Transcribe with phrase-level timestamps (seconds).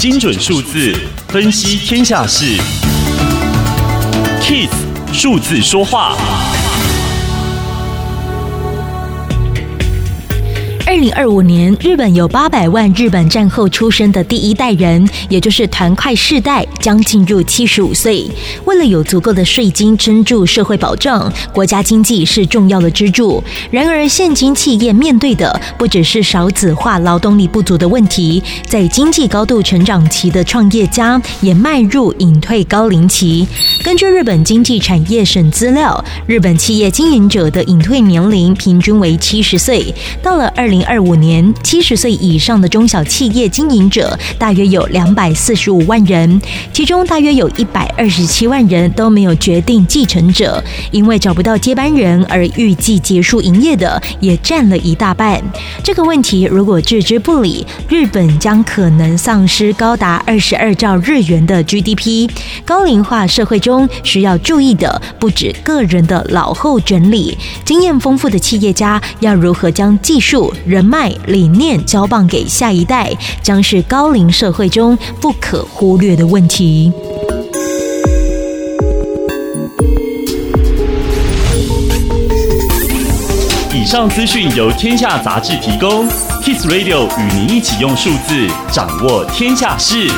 [0.00, 0.96] 精准数字
[1.28, 2.56] 分析天下事
[4.40, 4.70] ，KISS
[5.12, 6.16] 数字说话。
[10.90, 18.26] 二零二五年，日本有八百万日本战后出生的第一代人，也就是团块世代，将进入七十五岁。
[18.64, 23.40] 为了有足够的税金撑住社会保障，国家经济是重要的支柱。
[23.70, 33.46] 然而，现今企业面对的不只是少子化、劳动力不足的问题，在经济高度成长期的创业家也迈入隐退高龄期。
[33.84, 39.94] 根据日本经济产业省资料，日本企业经营者的隐退年龄平均为七十岁。
[40.20, 40.79] 到了二零。
[40.84, 46.40] 二五年，七十岁以上的中小企业经营者大约有两百四十五万人，
[46.72, 55.42] 其中大约有一百二十七万人都没有决定继承者，因为找不到接班人而预计结束营业的也占了一大半。
[55.82, 62.28] 这个问题如果置之不理，日本将可能丧失高达二十二兆日元的 GDP。
[62.64, 70.52] 高龄化社会中需要注意的不止个人的老后整理，经验丰富的企业家要如何将技术。
[70.70, 76.92] 人脉理念交棒给下一代，将是高龄社会中不可忽略的问题。
[83.74, 86.08] 以上资讯由天下杂志提供
[86.44, 90.08] ，Kiss Radio 与您一起用数字掌握天下事。